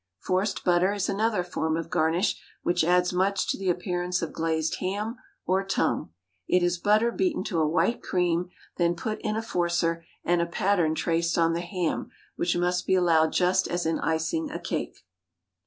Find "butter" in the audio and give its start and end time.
0.63-0.93, 6.79-7.11